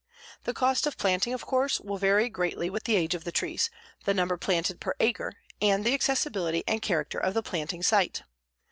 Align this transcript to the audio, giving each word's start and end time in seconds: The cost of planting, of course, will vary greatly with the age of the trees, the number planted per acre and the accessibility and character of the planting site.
The 0.45 0.53
cost 0.55 0.87
of 0.87 0.97
planting, 0.97 1.31
of 1.31 1.45
course, 1.45 1.79
will 1.79 1.99
vary 1.99 2.27
greatly 2.27 2.71
with 2.71 2.85
the 2.85 2.95
age 2.95 3.13
of 3.13 3.23
the 3.23 3.31
trees, 3.31 3.69
the 4.03 4.15
number 4.15 4.35
planted 4.35 4.79
per 4.81 4.95
acre 4.99 5.33
and 5.61 5.85
the 5.85 5.93
accessibility 5.93 6.63
and 6.67 6.81
character 6.81 7.19
of 7.19 7.35
the 7.35 7.43
planting 7.43 7.83
site. 7.83 8.23